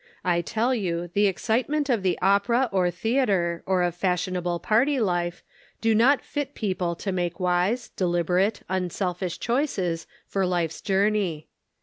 [0.23, 4.99] I tell you the excite ment of the opera or theater, or of fashionable party
[4.99, 5.43] life,
[5.79, 11.49] do not fit people to make wise, deliberate, unselfish choices for life's journey.